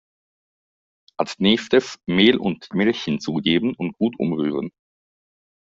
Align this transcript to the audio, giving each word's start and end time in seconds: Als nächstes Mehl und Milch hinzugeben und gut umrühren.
Als 1.17 1.37
nächstes 1.37 1.99
Mehl 2.07 2.37
und 2.37 2.73
Milch 2.73 3.03
hinzugeben 3.03 3.75
und 3.75 3.95
gut 3.99 4.15
umrühren. 4.17 4.71